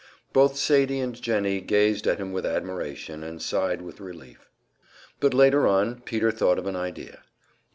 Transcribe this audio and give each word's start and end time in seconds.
Both 0.33 0.57
Sadie 0.57 0.99
and 0.99 1.13
Jennie 1.13 1.61
gazed 1.61 2.07
at 2.07 2.17
him 2.17 2.31
with 2.31 2.43
admiration, 2.43 3.21
and 3.23 3.39
sighed 3.39 3.83
with 3.83 3.99
relief. 3.99 4.49
But 5.19 5.35
later 5.35 5.67
on, 5.67 6.01
Peter 6.01 6.31
thought 6.31 6.57
of 6.57 6.65
an 6.65 6.75
idea. 6.75 7.21